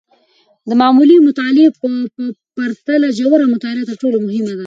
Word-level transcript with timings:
د 0.69 0.71
معمولي 0.81 1.15
مطالعې 1.27 1.69
په 1.79 1.87
پرتله، 2.55 3.07
ژوره 3.17 3.45
مطالعه 3.55 3.87
تر 3.89 3.95
ټولو 4.01 4.17
مهمه 4.25 4.53
ده. 4.57 4.59